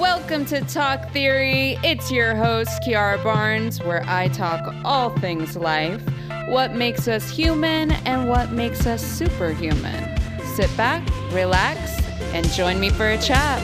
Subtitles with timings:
[0.00, 1.76] Welcome to Talk Theory.
[1.84, 6.00] It's your host, Kiara Barnes, where I talk all things life,
[6.48, 10.18] what makes us human, and what makes us superhuman.
[10.54, 12.00] Sit back, relax,
[12.32, 13.60] and join me for a chat.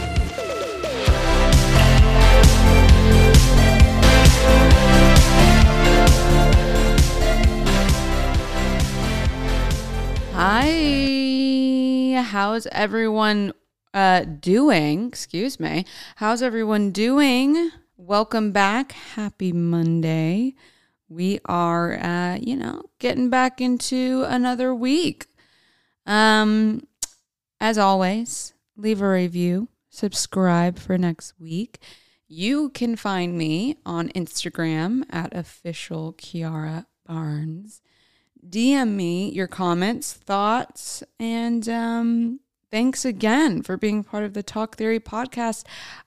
[10.34, 13.54] Hi, how's everyone
[13.96, 15.08] uh, doing?
[15.08, 15.86] Excuse me.
[16.16, 17.70] How's everyone doing?
[17.96, 18.92] Welcome back.
[18.92, 20.54] Happy Monday.
[21.08, 25.28] We are, uh, you know, getting back into another week.
[26.04, 26.86] Um,
[27.58, 31.78] as always, leave a review, subscribe for next week.
[32.28, 37.80] You can find me on Instagram at official Kiara Barnes.
[38.46, 44.76] DM me your comments, thoughts, and um, thanks again for being part of the Talk
[44.76, 45.64] Theory podcast.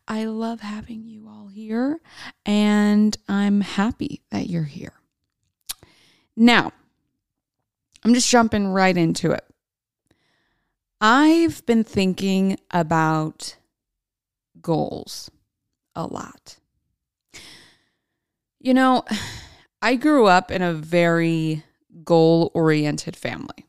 [0.08, 2.00] I love having you all here,
[2.46, 4.94] and I'm happy that you're here.
[6.36, 6.72] Now,
[8.04, 9.46] I'm just jumping right into it.
[11.02, 13.56] I've been thinking about
[14.62, 15.32] goals
[15.96, 16.58] a lot.
[18.60, 19.06] You know,
[19.82, 21.64] I grew up in a very
[22.04, 23.69] goal oriented family.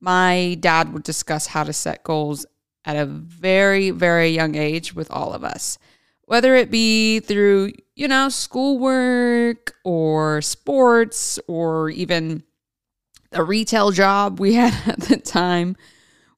[0.00, 2.46] My dad would discuss how to set goals
[2.84, 5.78] at a very, very young age with all of us,
[6.24, 12.42] whether it be through, you know, schoolwork or sports or even
[13.30, 15.76] the retail job we had at the time.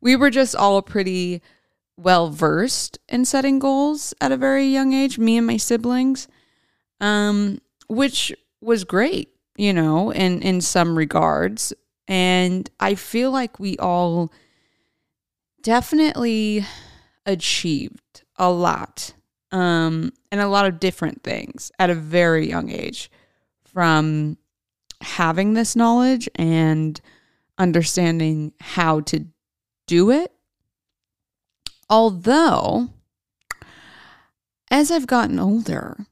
[0.00, 1.42] We were just all pretty
[1.96, 6.26] well versed in setting goals at a very young age, me and my siblings,
[7.00, 11.72] um, which was great you know, in in some regards.
[12.08, 14.32] And I feel like we all
[15.62, 16.64] definitely
[17.24, 19.14] achieved a lot
[19.52, 23.10] um, and a lot of different things at a very young age
[23.64, 24.36] from
[25.00, 27.00] having this knowledge and
[27.58, 29.26] understanding how to
[29.86, 30.32] do it.
[31.88, 32.88] Although,
[34.70, 36.06] as I've gotten older,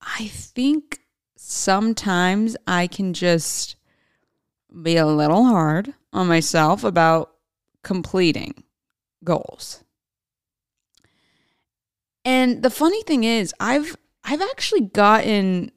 [0.00, 1.00] I think
[1.36, 3.76] sometimes I can just
[4.82, 7.32] be a little hard on myself about
[7.82, 8.64] completing
[9.24, 9.82] goals.
[12.24, 15.72] And the funny thing is, I've I've actually gotten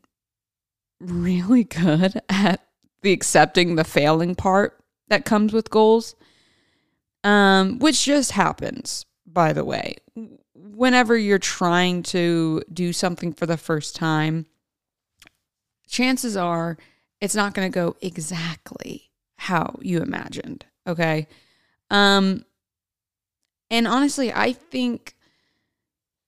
[1.00, 2.66] really good at
[3.02, 6.16] the accepting the failing part that comes with goals.
[7.26, 9.96] Um, which just happens, by the way.
[10.54, 14.46] Whenever you're trying to do something for the first time,
[15.88, 16.78] chances are
[17.24, 20.66] it's not going to go exactly how you imagined.
[20.86, 21.28] Okay.
[21.90, 22.44] Um,
[23.72, 25.16] and honestly, I think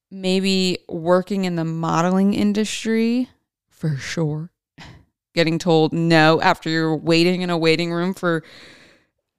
[0.10, 3.28] maybe working in the modeling industry
[3.68, 4.52] for sure,
[5.34, 8.42] getting told no after you're waiting in a waiting room for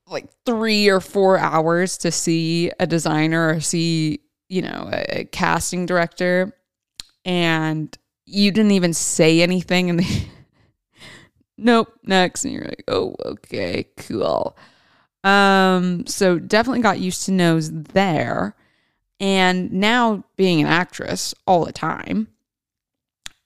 [0.07, 5.25] like three or four hours to see a designer or see, you know, a, a
[5.25, 6.53] casting director.
[7.25, 7.97] And
[8.27, 10.29] you didn't even say anything and they
[11.57, 12.45] nope next.
[12.45, 14.57] And you're like oh okay cool.
[15.25, 18.55] Um so definitely got used to no's there.
[19.19, 22.29] And now being an actress all the time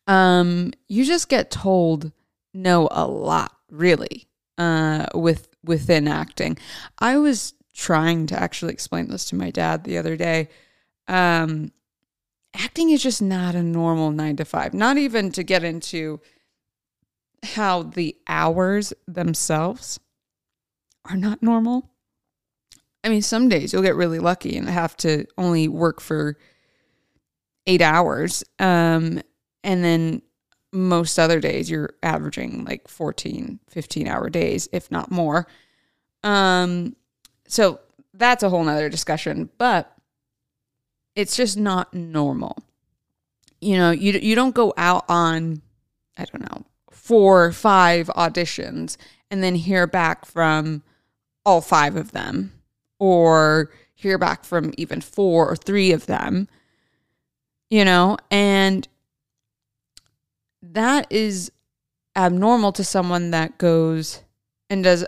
[0.07, 2.11] um you just get told
[2.53, 4.27] no a lot really
[4.59, 6.59] uh with within acting.
[6.99, 10.49] I was trying to actually explain this to my dad the other day.
[11.07, 11.73] Um
[12.55, 16.21] acting is just not a normal nine to five, not even to get into
[17.43, 19.99] how the hours themselves
[21.05, 21.91] are not normal.
[23.03, 26.37] I mean, some days you'll get really lucky and have to only work for
[27.67, 28.45] eight hours.
[28.59, 29.21] Um,
[29.65, 30.23] and then
[30.73, 35.47] most other days you're averaging like 14, 15 hour days, if not more.
[36.23, 36.95] Um,
[37.49, 37.81] so
[38.15, 39.49] that's a whole nother discussion.
[39.59, 39.93] But
[41.17, 42.57] it's just not normal.
[43.61, 45.63] You know, you you don't go out on
[46.17, 46.65] I don't know,
[47.01, 48.97] four or five auditions
[49.31, 50.83] and then hear back from
[51.47, 52.53] all five of them
[52.99, 56.47] or hear back from even four or three of them.
[57.71, 58.87] You know, and
[60.63, 61.51] that is
[62.15, 64.23] abnormal to someone that goes
[64.69, 65.05] and does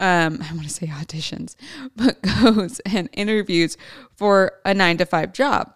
[0.00, 1.56] um, I want to say auditions,
[1.96, 3.76] but goes and interviews
[4.16, 5.74] for a nine to five job.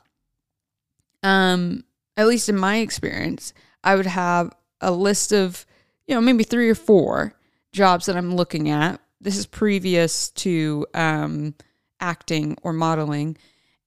[1.22, 1.84] Um,
[2.16, 3.52] at least in my experience,
[3.84, 5.64] I would have a list of,
[6.06, 7.34] you know, maybe three or four
[7.72, 9.00] jobs that I'm looking at.
[9.20, 11.54] This is previous to um,
[12.00, 13.36] acting or modeling.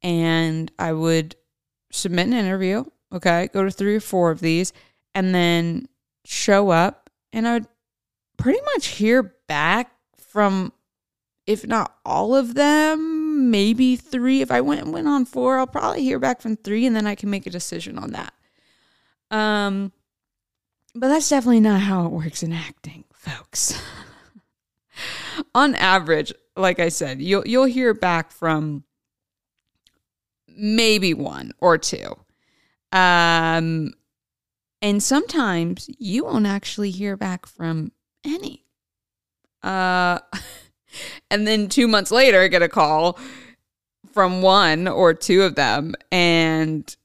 [0.01, 1.35] and I would
[1.91, 2.85] submit an interview.
[3.11, 4.71] Okay, go to three or four of these,
[5.15, 5.87] and then
[6.25, 7.67] show up, and I would
[8.37, 10.71] pretty much hear back from,
[11.47, 14.41] if not all of them, maybe three.
[14.41, 17.07] If I went and went on four, I'll probably hear back from three, and then
[17.07, 18.33] I can make a decision on that.
[19.31, 19.91] Um,
[20.95, 23.79] but that's definitely not how it works in acting, folks.
[25.55, 28.83] on average, like I said, you'll you'll hear back from
[30.47, 32.17] maybe one or two.
[32.91, 33.93] Um
[34.81, 37.91] and sometimes you won't actually hear back from
[38.25, 38.65] any.
[39.63, 40.19] Uh
[41.31, 43.19] and then 2 months later I get a call
[44.11, 46.95] from one or two of them and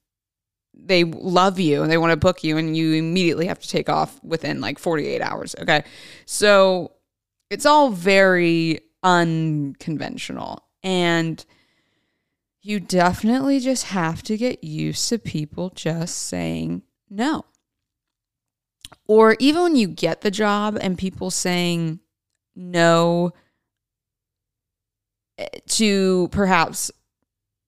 [0.87, 3.89] they love you and they want to book you and you immediately have to take
[3.89, 5.85] off within like 48 hours, okay?
[6.27, 6.93] So
[7.51, 10.67] it's all very unconventional.
[10.83, 11.45] And
[12.61, 17.45] you definitely just have to get used to people just saying no.
[19.07, 22.01] Or even when you get the job and people saying
[22.57, 23.33] no
[25.39, 26.91] eh, to perhaps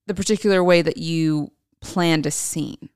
[0.07, 2.89] the particular way that you planned a scene.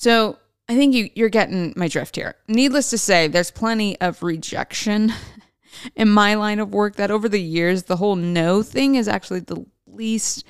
[0.00, 2.36] So I think you, you're getting my drift here.
[2.46, 5.12] Needless to say, there's plenty of rejection
[5.96, 9.40] in my line of work that over the years, the whole no thing is actually
[9.40, 10.44] the least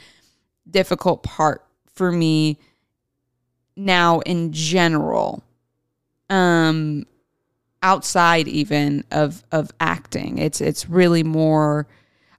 [0.71, 1.65] difficult part
[1.95, 2.59] for me
[3.75, 5.43] now in general.
[6.29, 7.07] Um,
[7.83, 11.89] outside even of of acting, it's it's really more.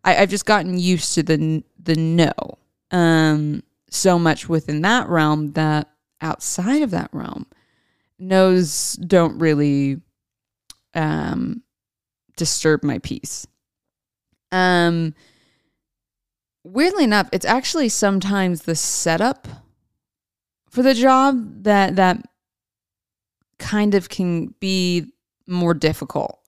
[0.03, 2.33] I, I've just gotten used to the the no
[2.91, 5.89] um, so much within that realm that
[6.21, 7.45] outside of that realm,
[8.17, 10.01] no's don't really
[10.93, 11.63] um,
[12.35, 13.47] disturb my peace.
[14.51, 15.13] Um,
[16.63, 19.47] weirdly enough, it's actually sometimes the setup
[20.69, 22.25] for the job that that
[23.57, 25.11] kind of can be
[25.47, 26.39] more difficult.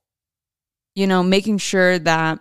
[0.95, 2.39] You know, making sure that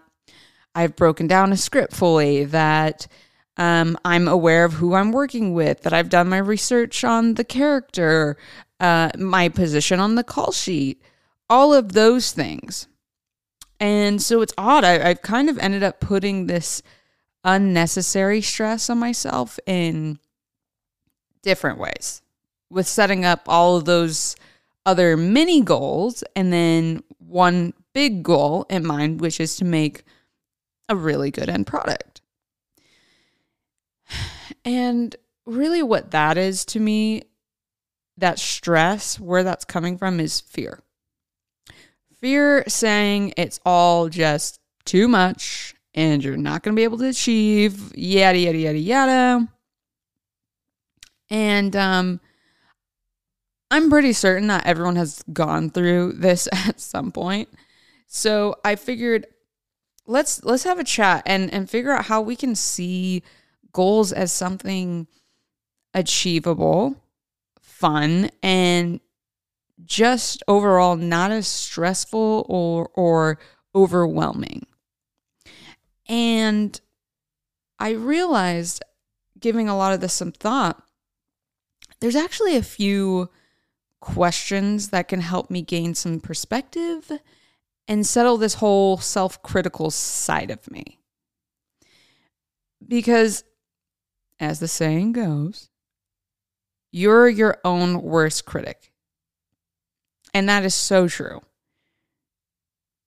[0.74, 3.06] I've broken down a script fully, that
[3.56, 7.44] um, I'm aware of who I'm working with, that I've done my research on the
[7.44, 8.36] character,
[8.78, 11.02] uh, my position on the call sheet,
[11.48, 12.88] all of those things.
[13.78, 14.84] And so it's odd.
[14.84, 16.82] I, I've kind of ended up putting this
[17.44, 20.18] unnecessary stress on myself in
[21.42, 22.22] different ways
[22.70, 24.36] with setting up all of those
[24.86, 30.04] other mini goals and then one big goal in mind, which is to make
[30.88, 32.09] a really good end product.
[34.64, 35.14] And
[35.46, 37.22] really, what that is to me,
[38.16, 40.82] that stress, where that's coming from is fear.
[42.20, 47.08] Fear saying it's all just too much and you're not going to be able to
[47.08, 49.48] achieve, yada, yada, yada, yada.
[51.30, 52.20] And um,
[53.70, 57.48] I'm pretty certain that everyone has gone through this at some point.
[58.06, 59.26] So I figured
[60.06, 63.22] let's let's have a chat and and figure out how we can see
[63.72, 65.06] goals as something
[65.94, 66.96] achievable,
[67.60, 69.00] fun, and
[69.84, 73.38] just overall not as stressful or or
[73.74, 74.66] overwhelming.
[76.08, 76.80] And
[77.78, 78.82] I realized
[79.38, 80.82] giving a lot of this some thought,
[82.00, 83.30] there's actually a few
[84.00, 87.10] questions that can help me gain some perspective
[87.86, 90.98] and settle this whole self-critical side of me.
[92.86, 93.44] Because
[94.40, 95.68] as the saying goes,
[96.90, 98.90] you're your own worst critic.
[100.32, 101.42] And that is so true.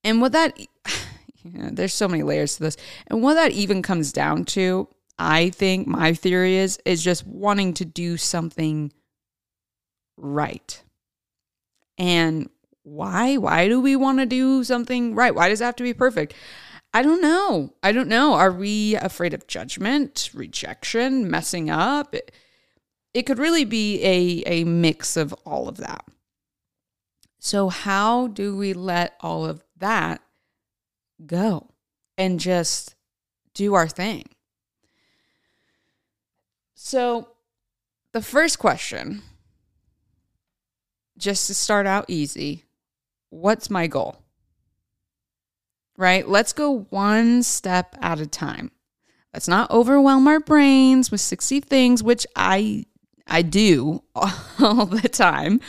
[0.03, 0.67] And what that, you
[1.45, 2.77] know, there's so many layers to this.
[3.07, 4.87] And what that even comes down to,
[5.17, 8.93] I think my theory is, is just wanting to do something
[10.17, 10.81] right.
[11.97, 12.49] And
[12.83, 13.37] why?
[13.37, 15.33] Why do we want to do something right?
[15.33, 16.33] Why does it have to be perfect?
[16.93, 17.73] I don't know.
[17.81, 18.33] I don't know.
[18.33, 22.13] Are we afraid of judgment, rejection, messing up?
[22.13, 22.31] It,
[23.13, 26.05] it could really be a, a mix of all of that.
[27.39, 30.21] So, how do we let all of that
[31.25, 31.71] go
[32.17, 32.95] and just
[33.53, 34.29] do our thing?
[36.73, 37.29] So,
[38.13, 39.23] the first question,
[41.17, 42.65] just to start out easy,
[43.29, 44.22] what's my goal?
[45.97, 46.27] Right?
[46.27, 48.71] Let's go one step at a time.
[49.33, 52.85] Let's not overwhelm our brains with 60 things, which I
[53.27, 55.59] I do all the time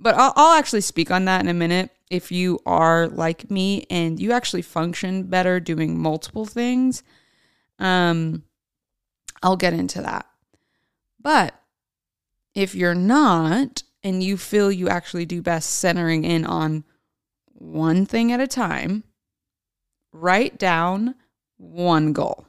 [0.00, 1.90] but I'll, I'll actually speak on that in a minute.
[2.10, 7.02] If you are like me and you actually function better doing multiple things,
[7.78, 8.42] um,
[9.42, 10.26] I'll get into that.
[11.20, 11.54] But
[12.54, 16.84] if you're not, and you feel you actually do best centering in on
[17.52, 19.04] one thing at a time,
[20.12, 21.14] write down
[21.58, 22.46] one goal,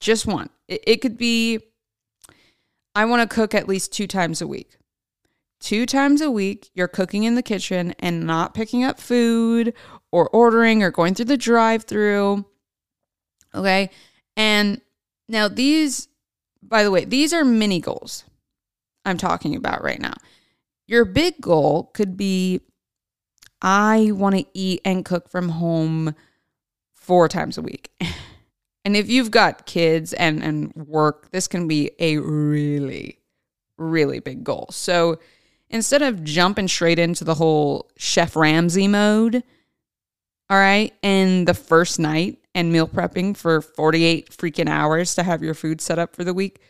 [0.00, 0.50] just one.
[0.66, 1.60] It, it could be
[2.94, 4.76] I want to cook at least two times a week.
[5.60, 9.74] Two times a week, you're cooking in the kitchen and not picking up food
[10.12, 12.44] or ordering or going through the drive through.
[13.54, 13.90] Okay.
[14.36, 14.80] And
[15.28, 16.08] now, these,
[16.62, 18.24] by the way, these are mini goals
[19.04, 20.14] I'm talking about right now.
[20.86, 22.60] Your big goal could be
[23.60, 26.14] I want to eat and cook from home
[27.08, 27.90] four times a week.
[28.84, 33.18] and if you've got kids and, and work, this can be a really,
[33.78, 34.68] really big goal.
[34.70, 35.18] So
[35.70, 39.42] instead of jumping straight into the whole Chef Ramsay mode,
[40.50, 45.42] all right, and the first night and meal prepping for 48 freaking hours to have
[45.42, 46.60] your food set up for the week,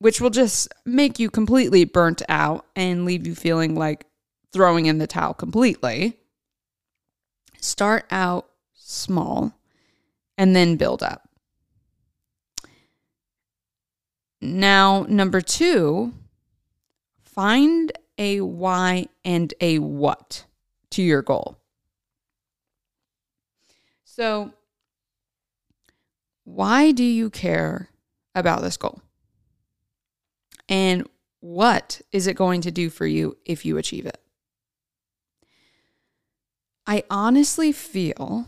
[0.00, 4.04] which will just make you completely burnt out and leave you feeling like
[4.52, 6.18] throwing in the towel completely.
[7.60, 8.47] Start out
[8.88, 9.52] small
[10.38, 11.28] and then build up.
[14.40, 16.14] Now, number two,
[17.20, 20.46] find a why and a what
[20.90, 21.58] to your goal.
[24.04, 24.52] So,
[26.44, 27.90] why do you care
[28.34, 29.02] about this goal?
[30.68, 31.06] And
[31.40, 34.20] what is it going to do for you if you achieve it?
[36.86, 38.46] I honestly feel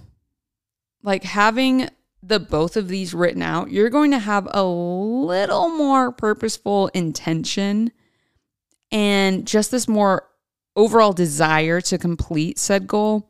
[1.03, 1.89] like having
[2.23, 7.93] the both of these written out, you're going to have a little more purposeful intention
[8.93, 10.29] and just this more
[10.77, 13.29] overall desire to complete said goal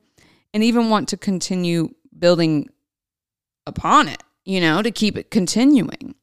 [0.53, 2.69] and even want to continue building
[3.67, 6.15] upon it, you know, to keep it continuing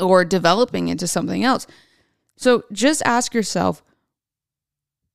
[0.00, 1.66] or developing into something else.
[2.36, 3.82] So just ask yourself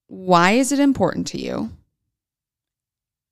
[0.07, 1.71] why is it important to you?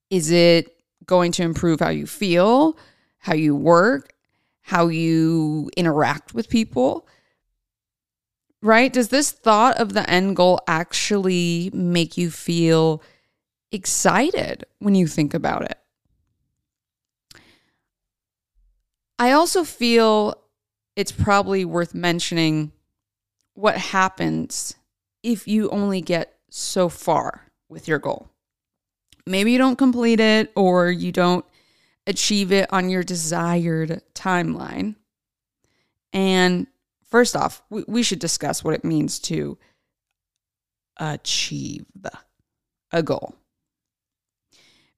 [0.10, 0.71] Is it
[1.06, 2.78] going to improve how you feel,
[3.20, 4.14] how you work,
[4.62, 7.08] how you interact with people?
[8.62, 8.94] Right?
[8.94, 13.02] Does this thought of the end goal actually make you feel
[13.72, 15.78] excited when you think about it?
[19.18, 20.36] I also feel
[20.96, 22.72] it's probably worth mentioning
[23.54, 24.76] what happens
[25.22, 28.31] if you only get so far with your goal.
[29.26, 31.46] Maybe you don't complete it or you don't
[32.08, 34.96] achieve it on your desired timeline.
[36.14, 36.68] And
[37.10, 39.58] first off, we, we should discuss what it means to
[40.98, 41.86] achieve
[42.92, 43.36] a goal.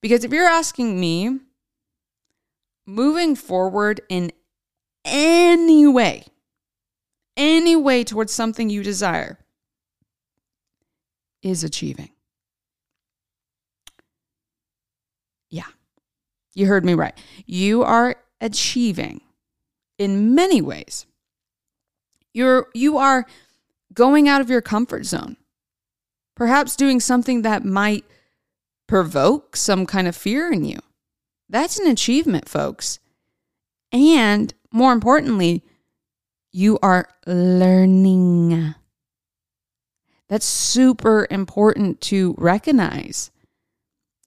[0.01, 1.39] Because if you're asking me,
[2.85, 4.31] moving forward in
[5.05, 6.25] any way,
[7.37, 9.39] any way towards something you desire
[11.41, 12.09] is achieving.
[15.49, 15.67] Yeah,
[16.53, 17.17] you heard me right.
[17.45, 19.21] You are achieving
[19.97, 21.05] in many ways.
[22.33, 23.25] You're you are
[23.93, 25.37] going out of your comfort zone.
[26.35, 28.05] Perhaps doing something that might
[28.87, 30.79] provoke some kind of fear in you.
[31.49, 32.99] That's an achievement, folks.
[33.91, 35.63] And more importantly,
[36.51, 38.73] you are learning.
[40.29, 43.29] That's super important to recognize.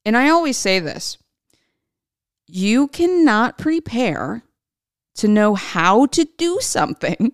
[0.04, 1.18] And I always say this
[2.46, 4.42] you cannot prepare
[5.16, 7.32] to know how to do something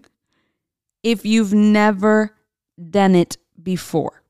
[1.02, 2.35] if you've never
[2.90, 4.23] done it before.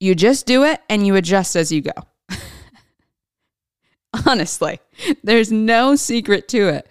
[0.00, 1.92] You just do it and you adjust as you go.
[4.26, 4.78] Honestly,
[5.22, 6.88] there's no secret to it.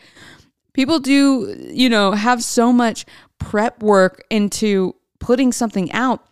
[0.73, 3.05] People do, you know, have so much
[3.37, 6.25] prep work into putting something out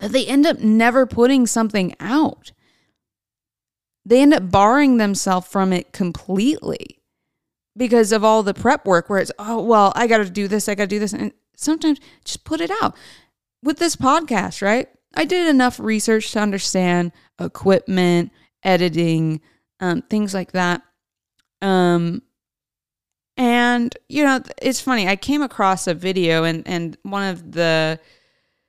[0.00, 2.52] that they end up never putting something out.
[4.04, 6.98] They end up barring themselves from it completely
[7.76, 10.68] because of all the prep work where it's, oh, well, I got to do this,
[10.68, 11.12] I got to do this.
[11.12, 12.94] And sometimes just put it out.
[13.62, 14.88] With this podcast, right?
[15.14, 18.30] I did enough research to understand equipment,
[18.62, 19.40] editing,
[19.80, 20.82] um, things like that.
[21.62, 22.22] Um,
[23.36, 25.08] and you know, it's funny.
[25.08, 27.98] I came across a video, and and one of the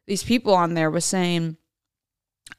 [0.07, 1.57] these people on there was saying,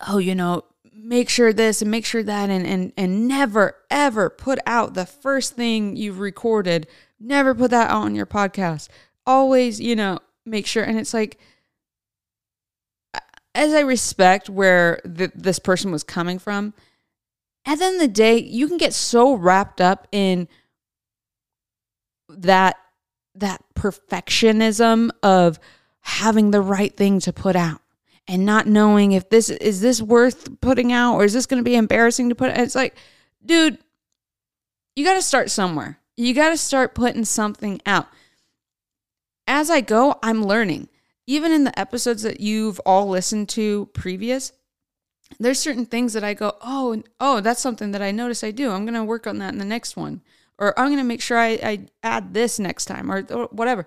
[0.07, 0.63] "Oh, you know,
[0.97, 5.07] make sure this and make sure that, and and and never ever put out the
[5.07, 6.87] first thing you've recorded.
[7.21, 8.89] Never put that out on your podcast.
[9.27, 11.39] Always, you know, make sure." And it's like,
[13.55, 16.75] as I respect where the, this person was coming from,
[17.65, 20.49] at the end of the day, you can get so wrapped up in
[22.29, 22.77] that
[23.35, 25.59] that perfectionism of
[26.01, 27.81] having the right thing to put out
[28.29, 31.69] and not knowing if this is this worth putting out or is this going to
[31.69, 32.97] be embarrassing to put it's like
[33.45, 33.79] dude
[34.97, 36.01] you got to start somewhere.
[36.17, 38.09] You got to start putting something out.
[39.47, 40.89] As i go i'm learning.
[41.29, 44.53] Even in the episodes that you've all listened to previous
[45.41, 48.71] there's certain things that i go oh oh that's something that i notice i do.
[48.71, 50.23] I'm going to work on that in the next one
[50.59, 53.87] or i'm going to make sure I, I add this next time or whatever.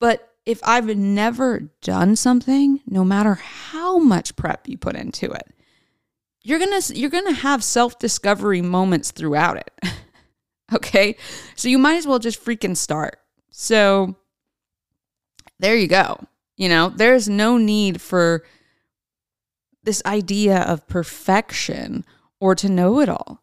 [0.00, 5.52] But if I've never done something, no matter how much prep you put into it,
[6.42, 9.92] you're going to you're going to have self-discovery moments throughout it.
[10.74, 11.16] okay?
[11.56, 13.18] So you might as well just freaking start.
[13.50, 14.14] So
[15.58, 16.20] there you go.
[16.56, 18.44] You know, there's no need for
[19.82, 22.04] this idea of perfection
[22.40, 23.42] or to know it all.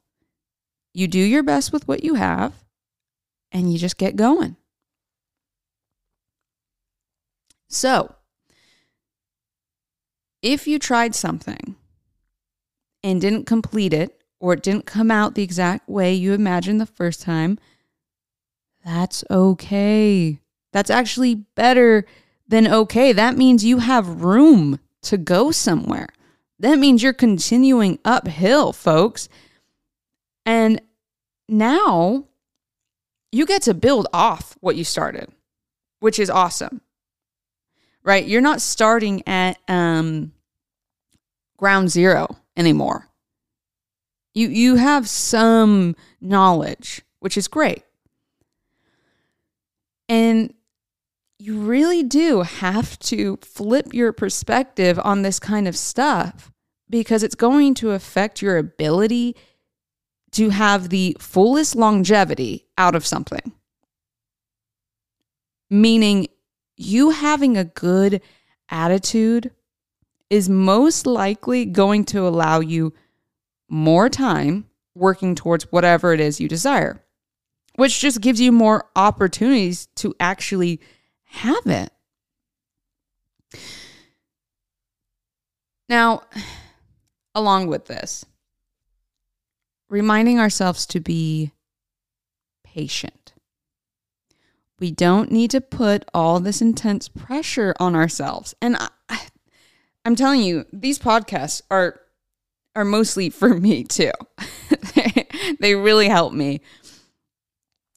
[0.94, 2.54] You do your best with what you have
[3.52, 4.56] and you just get going.
[7.74, 8.14] So,
[10.44, 11.76] if you tried something
[13.02, 16.86] and didn't complete it, or it didn't come out the exact way you imagined the
[16.86, 17.58] first time,
[18.86, 20.40] that's okay.
[20.72, 22.06] That's actually better
[22.48, 23.12] than okay.
[23.12, 26.10] That means you have room to go somewhere.
[26.60, 29.30] That means you're continuing uphill, folks.
[30.46, 30.80] And
[31.50, 32.28] now
[33.32, 35.30] you get to build off what you started,
[36.00, 36.82] which is awesome
[38.04, 38.26] right?
[38.26, 40.34] You're not starting at um,
[41.58, 43.10] ground zero anymore.
[44.34, 47.84] You you have some knowledge, which is great.
[50.10, 50.54] And
[51.40, 56.52] you really do have to flip your perspective on this kind of stuff
[56.90, 59.36] because it's going to affect your ability
[60.32, 63.52] to have the fullest longevity out of something.
[65.70, 66.28] Meaning,
[66.76, 68.22] you having a good
[68.70, 69.52] attitude
[70.30, 72.94] is most likely going to allow you
[73.70, 77.04] more time working towards whatever it is you desire,
[77.76, 80.80] which just gives you more opportunities to actually
[81.24, 81.92] have it.
[85.90, 86.24] Now,
[87.36, 88.26] along with this,
[89.90, 91.52] reminding ourselves to be
[92.64, 93.23] patient.
[94.84, 98.54] We don't need to put all this intense pressure on ourselves.
[98.62, 98.90] And I,
[100.04, 102.02] I'm telling you, these podcasts are
[102.76, 104.12] are mostly for me too.
[105.62, 106.60] they really help me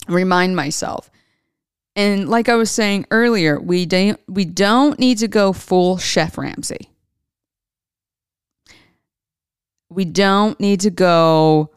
[0.06, 1.10] remind myself.
[1.96, 6.38] And like I was saying earlier, we don't we don't need to go full Chef
[6.38, 6.88] Ramsay.
[9.90, 11.72] We don't need to go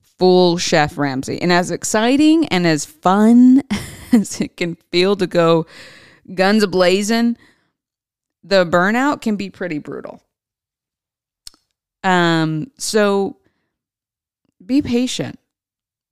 [0.00, 1.42] full Chef Ramsay.
[1.42, 3.62] And as exciting and as fun
[4.14, 5.66] as it can feel to go
[6.34, 7.36] guns blazing,
[8.42, 10.22] the burnout can be pretty brutal.
[12.02, 13.38] Um, so
[14.64, 15.38] be patient.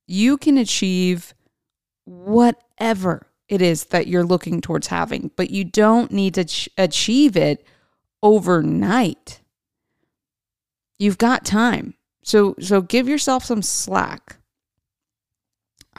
[0.07, 1.33] You can achieve
[2.05, 7.37] whatever it is that you're looking towards having, but you don't need to ch- achieve
[7.37, 7.65] it
[8.21, 9.41] overnight.
[10.97, 11.93] You've got time.
[12.23, 14.37] So so give yourself some slack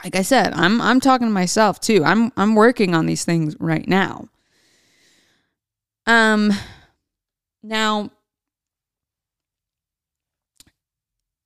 [0.05, 2.03] like I said, I'm I'm talking to myself too.
[2.05, 4.29] I'm I'm working on these things right now.
[6.05, 6.53] Um
[7.63, 8.11] now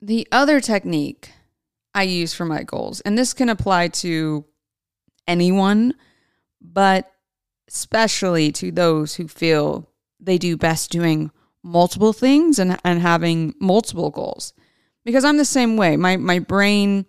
[0.02, 1.32] the other technique
[1.96, 4.44] I use for my goals, and this can apply to
[5.26, 5.94] anyone,
[6.60, 7.10] but
[7.70, 11.32] especially to those who feel they do best doing
[11.64, 14.52] multiple things and, and having multiple goals.
[15.06, 15.96] Because I'm the same way.
[15.96, 17.06] My my brain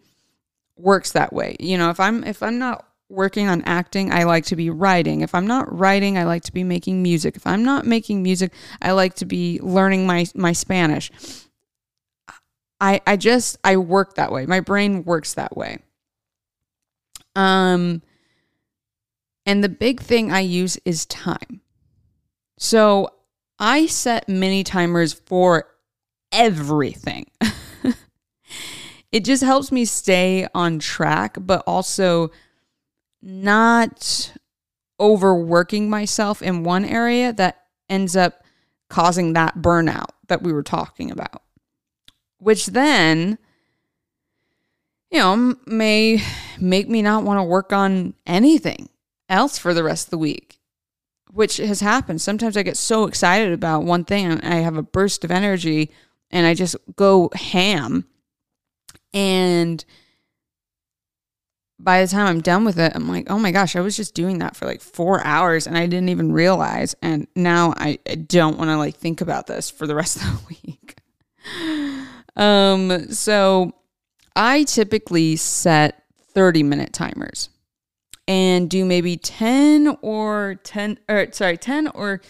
[0.81, 1.57] works that way.
[1.61, 5.21] You know, if I'm if I'm not working on acting, I like to be writing.
[5.21, 7.37] If I'm not writing, I like to be making music.
[7.37, 11.11] If I'm not making music, I like to be learning my my Spanish.
[12.81, 14.47] I I just I work that way.
[14.47, 15.79] My brain works that way.
[17.37, 18.03] Um
[19.47, 21.61] and the big thing I use is time.
[22.59, 23.11] So
[23.59, 25.66] I set mini timers for
[26.33, 27.27] everything.
[29.12, 32.31] it just helps me stay on track, but also
[33.23, 34.33] not
[34.99, 38.44] overworking myself in one area that ends up
[38.88, 41.42] causing that burnout that we were talking about,
[42.38, 43.38] which then,
[45.11, 46.23] you know, may
[46.61, 48.88] make me not want to work on anything
[49.29, 50.61] else for the rest of the week,
[51.31, 52.20] which has happened.
[52.20, 55.90] Sometimes I get so excited about one thing and I have a burst of energy
[56.31, 58.07] and I just go ham
[59.12, 59.85] and
[61.83, 64.14] by the time I'm done with it, I'm like, oh my gosh, I was just
[64.14, 66.94] doing that for like four hours and I didn't even realize.
[67.01, 70.23] And now I, I don't want to like think about this for the rest of
[70.23, 70.96] the week.
[72.37, 73.73] um, so
[74.37, 77.49] I typically set 30 minute timers
[78.29, 82.20] and do maybe 10 or 10 or sorry, 10 or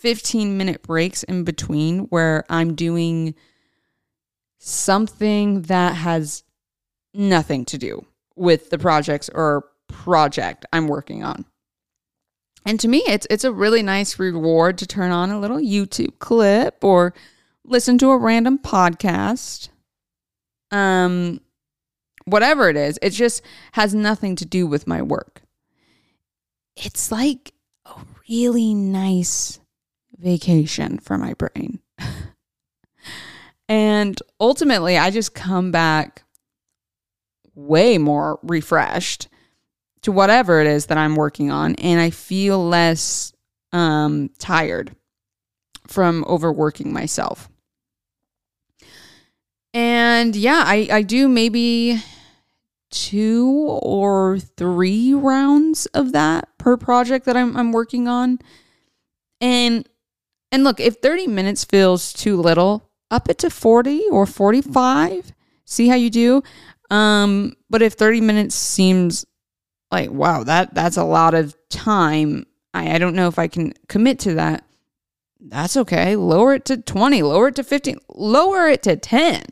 [0.00, 3.34] 15 minute breaks in between where I'm doing
[4.66, 6.42] something that has
[7.14, 11.44] nothing to do with the projects or project I'm working on.
[12.64, 16.18] And to me, it's it's a really nice reward to turn on a little YouTube
[16.18, 17.14] clip or
[17.64, 19.68] listen to a random podcast.
[20.72, 21.40] Um
[22.24, 25.42] whatever it is, it just has nothing to do with my work.
[26.76, 27.94] It's like a
[28.28, 29.60] really nice
[30.18, 31.78] vacation for my brain.
[33.68, 36.22] And ultimately, I just come back
[37.54, 39.28] way more refreshed
[40.02, 43.32] to whatever it is that I'm working on, and I feel less
[43.72, 44.94] um, tired
[45.86, 47.48] from overworking myself.
[49.74, 52.02] And yeah, I, I do maybe
[52.90, 58.38] two or three rounds of that per project that I'm, I'm working on.
[59.40, 59.86] And
[60.52, 65.32] and look, if 30 minutes feels too little, up it to 40 or 45.
[65.64, 66.42] See how you do.
[66.90, 69.26] Um, but if 30 minutes seems
[69.90, 73.72] like, wow, that that's a lot of time, I, I don't know if I can
[73.88, 74.64] commit to that.
[75.40, 76.16] That's okay.
[76.16, 79.42] Lower it to 20, lower it to 15, lower it to 10.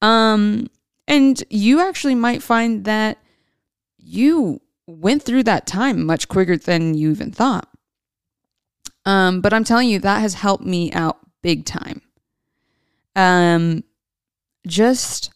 [0.00, 0.68] Um,
[1.06, 3.18] and you actually might find that
[3.98, 7.68] you went through that time much quicker than you even thought.
[9.04, 12.02] Um, but I'm telling you, that has helped me out big time.
[13.18, 13.82] Um,
[14.64, 15.32] just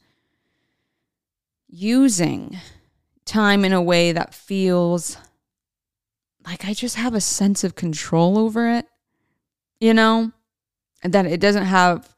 [1.68, 2.56] using
[3.24, 5.16] time in a way that feels
[6.46, 8.86] like I just have a sense of control over it,
[9.80, 10.30] you know,
[11.02, 12.14] and that it doesn't have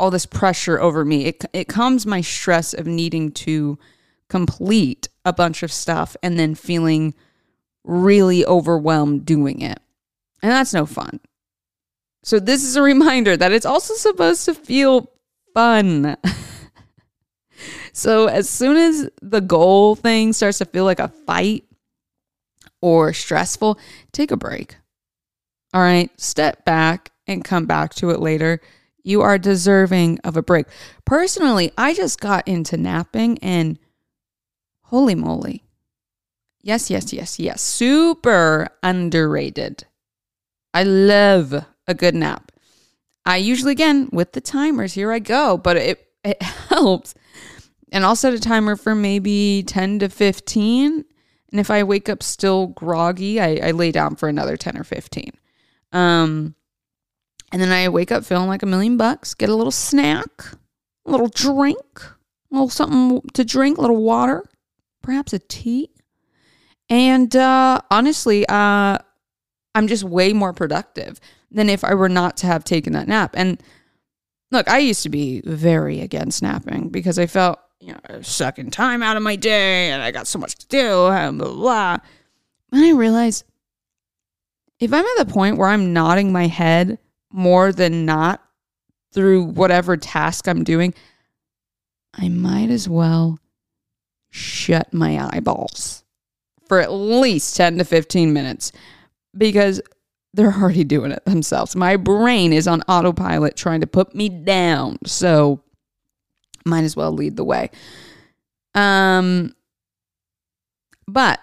[0.00, 1.26] all this pressure over me.
[1.26, 3.78] It, it comes my stress of needing to
[4.28, 7.14] complete a bunch of stuff and then feeling
[7.84, 9.78] really overwhelmed doing it.
[10.42, 11.20] And that's no fun.
[12.22, 15.10] So, this is a reminder that it's also supposed to feel
[15.54, 16.16] fun.
[17.92, 21.64] So as soon as the goal thing starts to feel like a fight
[22.80, 23.78] or stressful,
[24.12, 24.76] take a break.
[25.74, 28.60] All right, step back and come back to it later.
[29.04, 30.66] You are deserving of a break.
[31.04, 33.78] Personally, I just got into napping and
[34.84, 35.64] holy moly.
[36.62, 37.60] Yes, yes, yes, yes.
[37.60, 39.84] Super underrated.
[40.72, 42.52] I love a good nap.
[43.24, 47.14] I usually, again, with the timers, here I go, but it, it helps
[47.92, 51.04] and I'll set a timer for maybe 10 to 15.
[51.52, 54.84] And if I wake up still groggy, I, I lay down for another 10 or
[54.84, 55.30] 15.
[55.92, 56.54] Um,
[57.52, 60.30] and then I wake up feeling like a million bucks, get a little snack,
[61.04, 64.42] a little drink, a little something to drink, a little water,
[65.02, 65.90] perhaps a tea.
[66.88, 68.96] And uh, honestly, uh,
[69.74, 71.20] I'm just way more productive
[71.52, 73.34] than if I were not to have taken that nap.
[73.34, 73.62] And
[74.50, 79.02] look, I used to be very against napping because I felt you know, sucking time
[79.02, 81.98] out of my day and I got so much to do and blah, blah.
[82.72, 83.44] And I realized
[84.80, 86.98] if I'm at the point where I'm nodding my head
[87.32, 88.42] more than not
[89.12, 90.94] through whatever task I'm doing,
[92.14, 93.38] I might as well
[94.30, 96.04] shut my eyeballs
[96.66, 98.72] for at least 10 to 15 minutes
[99.36, 99.80] because
[100.34, 101.76] they're already doing it themselves.
[101.76, 104.98] My brain is on autopilot trying to put me down.
[105.04, 105.60] So
[106.64, 107.70] might as well lead the way.
[108.74, 109.54] Um,
[111.06, 111.40] but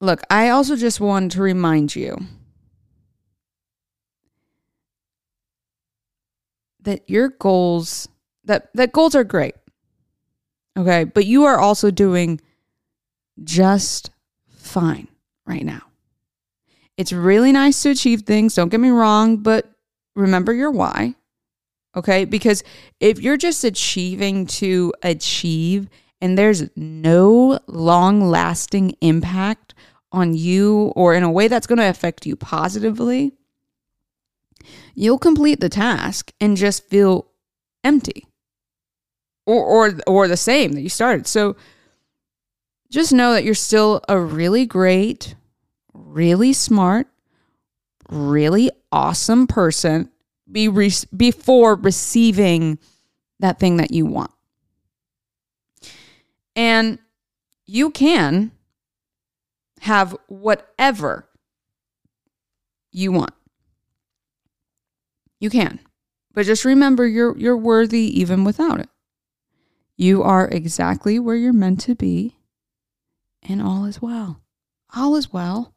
[0.00, 2.16] look, I also just wanted to remind you
[6.80, 8.08] that your goals
[8.44, 9.54] that that goals are great.
[10.76, 12.40] Okay, but you are also doing
[13.44, 14.10] just
[14.48, 15.08] fine
[15.46, 15.82] right now.
[16.96, 19.70] It's really nice to achieve things, don't get me wrong, but
[20.14, 21.14] remember your why.
[21.96, 22.24] Okay.
[22.24, 22.64] Because
[23.00, 25.88] if you're just achieving to achieve
[26.20, 29.74] and there's no long lasting impact
[30.10, 33.32] on you or in a way that's going to affect you positively,
[34.94, 37.26] you'll complete the task and just feel
[37.82, 38.26] empty
[39.46, 41.26] or, or, or the same that you started.
[41.26, 41.56] So
[42.90, 45.34] just know that you're still a really great,
[45.92, 47.06] really smart,
[48.08, 50.10] really awesome person
[50.50, 52.78] be re- before receiving
[53.40, 54.30] that thing that you want.
[56.54, 56.98] And
[57.66, 58.52] you can
[59.80, 61.28] have whatever
[62.92, 63.32] you want.
[65.40, 65.80] You can.
[66.34, 68.88] But just remember you're you're worthy even without it.
[69.96, 72.36] You are exactly where you're meant to be
[73.42, 74.40] and all is well.
[74.94, 75.74] All is well.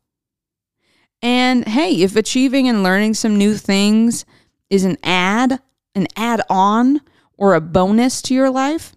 [1.26, 4.26] And hey, if achieving and learning some new things
[4.70, 5.60] is an add,
[5.96, 7.02] an add on
[7.36, 8.96] or a bonus to your life,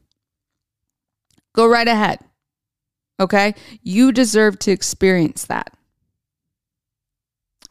[1.55, 2.19] go right ahead.
[3.19, 3.55] Okay?
[3.83, 5.73] You deserve to experience that.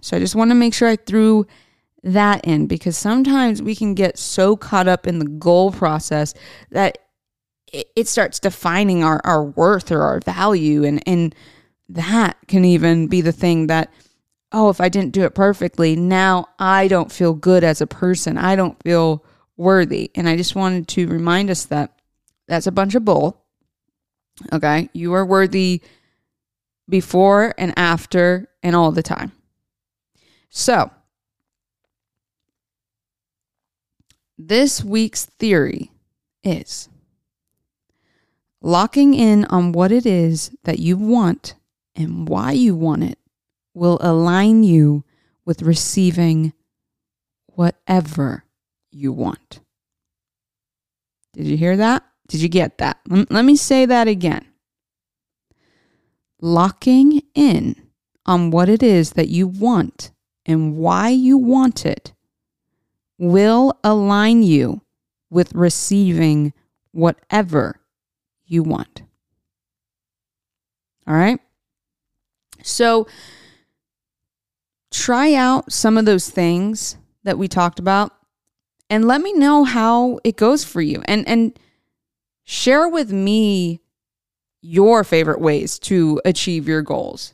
[0.01, 1.45] So I just want to make sure I threw
[2.01, 6.33] that in because sometimes we can get so caught up in the goal process
[6.71, 6.97] that
[7.71, 10.83] it, starts defining our, our worth or our value.
[10.83, 11.35] And, and
[11.89, 13.93] that can even be the thing that,
[14.57, 18.39] oh, if I didn't do it perfectly, now I don't feel good as a person.
[18.39, 19.23] I don't feel
[19.55, 20.09] worthy.
[20.15, 22.01] And I just wanted to remind us that
[22.47, 23.45] that's a bunch of bull.
[24.51, 24.89] Okay.
[24.93, 25.83] You are worthy
[26.89, 29.31] before and after and all the time.
[30.49, 30.89] So,
[34.39, 35.91] this week's theory
[36.43, 36.89] is
[38.61, 41.53] locking in on what it is that you want
[41.95, 43.19] and why you want it
[43.77, 45.03] will align you
[45.45, 46.51] with receiving
[47.45, 48.43] whatever
[48.91, 49.61] you want.
[51.33, 52.03] Did you hear that?
[52.27, 52.99] Did you get that?
[53.07, 54.45] Let me say that again.
[56.41, 57.75] Locking in
[58.25, 60.11] on what it is that you want
[60.45, 62.13] and why you want it
[63.17, 64.81] will align you
[65.29, 66.53] with receiving
[66.91, 67.79] whatever
[68.45, 69.03] you want.
[71.07, 71.39] All right?
[72.63, 73.07] So
[74.91, 78.13] try out some of those things that we talked about
[78.89, 81.01] and let me know how it goes for you.
[81.05, 81.57] And and
[82.43, 83.81] share with me
[84.61, 87.33] your favorite ways to achieve your goals.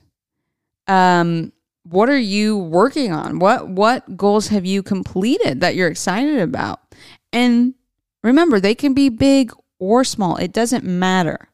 [0.87, 3.39] Um what are you working on?
[3.39, 6.79] What what goals have you completed that you're excited about?
[7.31, 7.75] And
[8.23, 10.37] remember, they can be big or small.
[10.37, 11.49] It doesn't matter.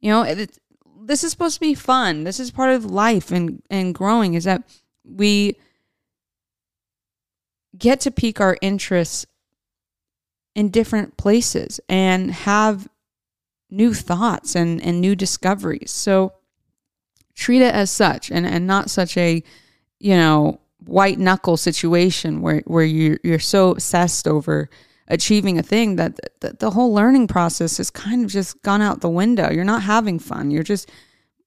[0.00, 0.58] You know, it,
[1.02, 2.24] this is supposed to be fun.
[2.24, 4.62] This is part of life and and growing is that
[5.08, 5.56] we
[7.76, 9.26] get to pique our interests
[10.54, 12.88] in different places and have
[13.70, 15.90] new thoughts and, and new discoveries.
[15.90, 16.32] So
[17.34, 19.42] treat it as such and, and not such a,
[19.98, 24.70] you know, white knuckle situation where, where you're, you're so obsessed over
[25.08, 29.00] achieving a thing that the, the whole learning process has kind of just gone out
[29.00, 29.50] the window.
[29.50, 30.50] You're not having fun.
[30.50, 30.90] You're just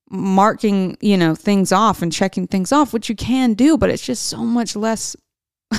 [0.10, 4.06] marking, you know, things off and checking things off, which you can do, but it's
[4.06, 5.15] just so much less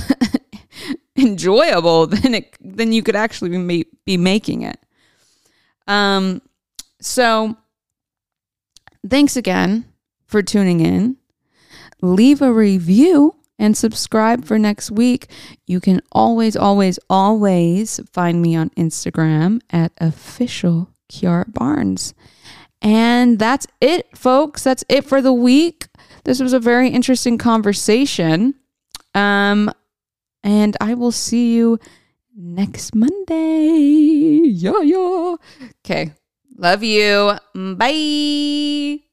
[1.17, 4.79] enjoyable than it than you could actually be, be making it.
[5.87, 6.43] Um
[7.01, 7.57] so
[9.09, 9.85] thanks again
[10.27, 11.17] for tuning in.
[12.03, 15.29] Leave a review and subscribe for next week.
[15.67, 22.15] You can always, always, always find me on Instagram at official Kiara Barnes.
[22.83, 24.65] And that's it, folks.
[24.65, 25.89] That's it for the week.
[26.25, 28.55] This was a very interesting conversation.
[29.15, 29.71] Um,
[30.43, 31.79] and I will see you
[32.35, 34.41] next Monday.
[34.47, 35.37] Yeah, yeah.
[35.85, 36.13] Okay.
[36.57, 37.37] Love you.
[37.55, 39.10] Bye.